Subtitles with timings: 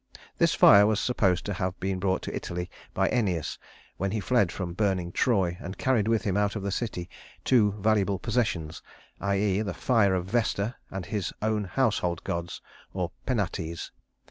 [0.39, 3.59] This fire was supposed to have been brought to Italy by Æneas
[3.97, 7.07] when he fled from burning Troy and carried with him out of the city
[7.43, 8.81] two valuable possessions,
[9.19, 9.61] i.e.
[9.61, 12.63] the fire of Vesta and his own household gods
[12.95, 13.91] or Penates.